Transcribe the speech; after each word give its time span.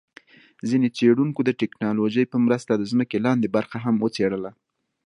ځیني 0.69 0.89
څېړونکو 0.97 1.39
د 1.45 1.49
ټیکنالوجۍ 1.59 2.25
په 2.29 2.37
مرسته 2.45 2.71
د 2.75 2.83
ځمکي 2.91 3.17
لاندي 3.25 3.49
برخه 3.55 3.77
هم 3.85 3.95
وڅېړله 4.03 4.51